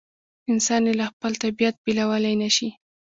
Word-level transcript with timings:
انسان 0.51 0.81
یې 0.87 0.93
له 0.99 1.05
خپل 1.11 1.31
طبیعت 1.43 1.75
بېلولای 1.83 2.35
نه 2.41 2.49
شي. 2.55 2.69